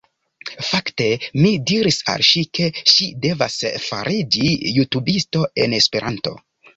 [0.67, 1.07] Fakte,
[1.41, 6.35] mi diris al ŝi, ke ŝi devas fariĝi jutubisto en Esperanto